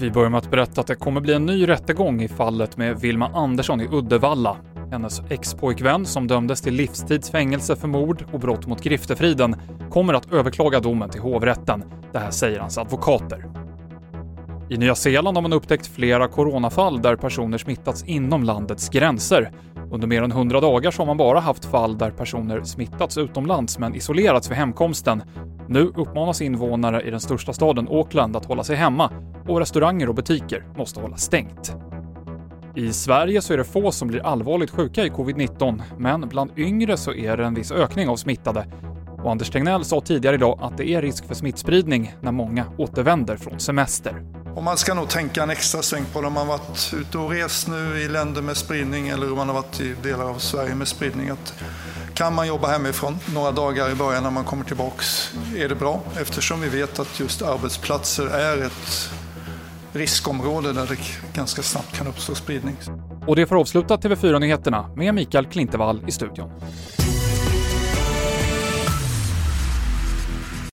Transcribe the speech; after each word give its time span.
Vi 0.00 0.10
börjar 0.10 0.30
med 0.30 0.38
att 0.38 0.50
berätta 0.50 0.80
att 0.80 0.86
det 0.86 0.94
kommer 0.94 1.20
bli 1.20 1.34
en 1.34 1.46
ny 1.46 1.68
rättegång 1.68 2.22
i 2.22 2.28
fallet 2.28 2.76
med 2.76 3.00
Vilma 3.00 3.30
Andersson 3.34 3.80
i 3.80 3.88
Uddevalla. 3.92 4.56
Hennes 4.90 5.20
expojkvän, 5.30 6.06
som 6.06 6.26
dömdes 6.26 6.60
till 6.60 6.74
livstids 6.74 7.30
fängelse 7.30 7.76
för 7.76 7.88
mord 7.88 8.24
och 8.32 8.40
brott 8.40 8.66
mot 8.66 8.82
griftefriden, 8.82 9.56
kommer 9.90 10.14
att 10.14 10.32
överklaga 10.32 10.80
domen 10.80 11.10
till 11.10 11.20
hovrätten. 11.20 11.84
Det 12.12 12.18
här 12.18 12.30
säger 12.30 12.60
hans 12.60 12.78
advokater. 12.78 13.44
I 14.70 14.76
Nya 14.76 14.94
Zeeland 14.94 15.36
har 15.36 15.42
man 15.42 15.52
upptäckt 15.52 15.86
flera 15.86 16.28
coronafall 16.28 17.02
där 17.02 17.16
personer 17.16 17.58
smittats 17.58 18.04
inom 18.04 18.42
landets 18.42 18.88
gränser. 18.88 19.52
Under 19.92 20.06
mer 20.06 20.22
än 20.22 20.30
100 20.30 20.60
dagar 20.60 20.90
så 20.90 21.02
har 21.02 21.06
man 21.06 21.16
bara 21.16 21.40
haft 21.40 21.64
fall 21.64 21.98
där 21.98 22.10
personer 22.10 22.62
smittats 22.62 23.18
utomlands 23.18 23.78
men 23.78 23.94
isolerats 23.94 24.50
vid 24.50 24.56
hemkomsten. 24.56 25.22
Nu 25.68 25.92
uppmanas 25.96 26.42
invånare 26.42 27.02
i 27.02 27.10
den 27.10 27.20
största 27.20 27.52
staden 27.52 27.88
Auckland 27.88 28.36
att 28.36 28.44
hålla 28.44 28.64
sig 28.64 28.76
hemma 28.76 29.10
och 29.48 29.60
restauranger 29.60 30.08
och 30.08 30.14
butiker 30.14 30.64
måste 30.76 31.00
hålla 31.00 31.16
stängt. 31.16 31.72
I 32.74 32.92
Sverige 32.92 33.42
så 33.42 33.52
är 33.52 33.56
det 33.56 33.64
få 33.64 33.92
som 33.92 34.08
blir 34.08 34.26
allvarligt 34.26 34.70
sjuka 34.70 35.04
i 35.04 35.08
covid-19, 35.08 35.82
men 35.98 36.28
bland 36.28 36.50
yngre 36.56 36.96
så 36.96 37.12
är 37.12 37.36
det 37.36 37.44
en 37.44 37.54
viss 37.54 37.72
ökning 37.72 38.08
av 38.08 38.16
smittade. 38.16 38.66
Och 39.22 39.30
Anders 39.30 39.50
Tegnell 39.50 39.84
sa 39.84 40.00
tidigare 40.00 40.34
idag 40.34 40.58
att 40.62 40.76
det 40.76 40.88
är 40.88 41.02
risk 41.02 41.26
för 41.26 41.34
smittspridning 41.34 42.14
när 42.20 42.32
många 42.32 42.66
återvänder 42.78 43.36
från 43.36 43.60
semester. 43.60 44.22
Och 44.54 44.62
man 44.62 44.76
ska 44.76 44.94
nog 44.94 45.08
tänka 45.08 45.42
en 45.42 45.50
extra 45.50 45.82
sväng 45.82 46.04
på 46.12 46.20
det 46.20 46.26
om 46.26 46.32
man 46.32 46.46
varit 46.46 46.94
ute 47.00 47.18
och 47.18 47.30
rest 47.30 47.68
nu 47.68 48.00
i 48.00 48.08
länder 48.08 48.42
med 48.42 48.56
spridning 48.56 49.08
eller 49.08 49.30
om 49.30 49.36
man 49.36 49.48
har 49.48 49.54
varit 49.54 49.80
i 49.80 49.94
delar 50.02 50.24
av 50.24 50.38
Sverige 50.38 50.74
med 50.74 50.88
spridning. 50.88 51.28
Att 51.28 51.54
kan 52.14 52.34
man 52.34 52.46
jobba 52.46 52.68
hemifrån 52.68 53.18
några 53.34 53.52
dagar 53.52 53.90
i 53.90 53.94
början 53.94 54.22
när 54.22 54.30
man 54.30 54.44
kommer 54.44 54.64
tillbaks 54.64 55.34
är 55.56 55.68
det 55.68 55.74
bra 55.74 56.00
eftersom 56.20 56.60
vi 56.60 56.68
vet 56.68 56.98
att 56.98 57.20
just 57.20 57.42
arbetsplatser 57.42 58.26
är 58.26 58.66
ett 58.66 59.10
riskområde 59.98 60.72
där 60.72 60.86
det 60.86 60.98
ganska 61.34 61.62
snabbt 61.62 61.96
kan 61.96 62.06
uppstå 62.06 62.34
spridning. 62.34 62.76
Och 63.26 63.36
det 63.36 63.46
får 63.46 63.56
avsluta 63.56 63.96
TV4-nyheterna 63.96 64.90
med 64.96 65.14
Mikael 65.14 65.46
Klintevall 65.46 66.04
i 66.06 66.10
studion. 66.10 66.50